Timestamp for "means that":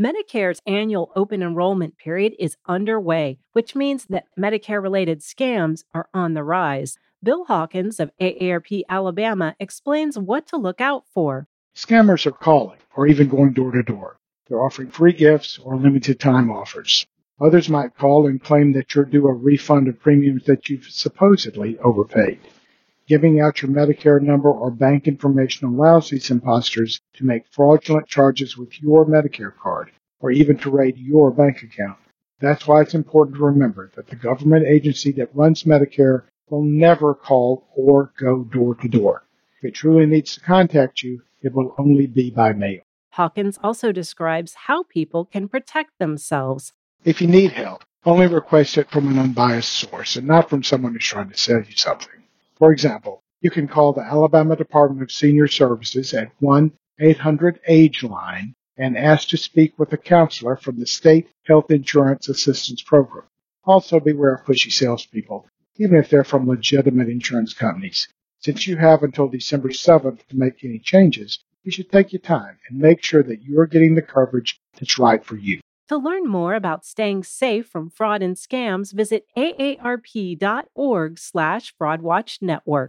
3.74-4.26